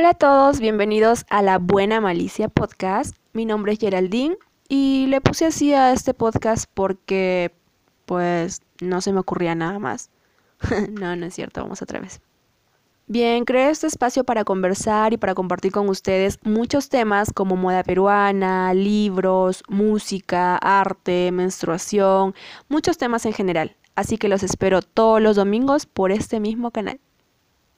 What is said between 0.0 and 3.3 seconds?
Hola a todos, bienvenidos a la Buena Malicia Podcast.